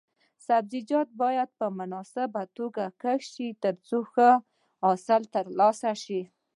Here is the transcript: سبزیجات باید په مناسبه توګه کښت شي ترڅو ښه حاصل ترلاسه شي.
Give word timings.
سبزیجات 0.45 1.09
باید 1.21 1.49
په 1.59 1.65
مناسبه 1.79 2.43
توګه 2.57 2.83
کښت 3.01 3.27
شي 3.33 3.47
ترڅو 3.63 3.97
ښه 4.11 4.29
حاصل 4.83 5.21
ترلاسه 5.35 5.91
شي. 6.03 6.21